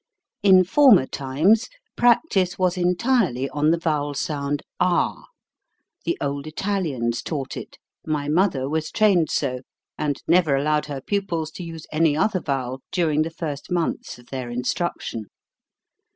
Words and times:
In 0.41 0.63
former 0.63 1.05
times 1.05 1.69
practice 1.95 2.57
was 2.57 2.75
entirely 2.75 3.47
on 3.51 3.69
the 3.69 3.77
vowel 3.77 4.15
sound 4.15 4.63
ah. 4.79 5.25
The 6.05 6.17
old 6.19 6.47
Italians 6.47 7.21
taught 7.21 7.55
it; 7.55 7.77
my 8.03 8.27
mother 8.27 8.67
was 8.67 8.89
trained 8.89 9.29
so, 9.29 9.59
and 9.99 10.19
never 10.27 10.55
allowed 10.55 10.87
her 10.87 11.01
pupils 11.01 11.51
to 11.51 11.63
use 11.63 11.85
any 11.91 12.17
other 12.17 12.39
vowel 12.41 12.81
during 12.91 13.21
the 13.21 13.29
first 13.29 13.69
months 13.71 14.17
of 14.17 14.31
their 14.31 14.49
instruction. 14.49 15.25